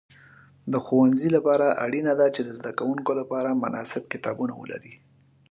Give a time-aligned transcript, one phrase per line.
[0.71, 4.93] د ښوونځي لپاره اړینه ده چې د زده کوونکو لپاره مناسب کتابونه ولري.